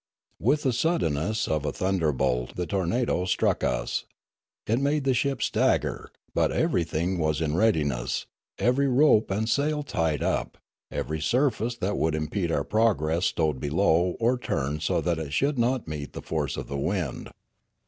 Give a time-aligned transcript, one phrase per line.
[0.39, 4.05] With the suddenness of a thunderbolt the tornado struck us.
[4.65, 8.25] It made the ship stagger; but everything was in readiness,
[8.57, 10.57] every rope and sail tied up,
[10.89, 15.59] every surface that would impede our progress stowed below or turned so that it should
[15.59, 17.29] not meet the force of the wind.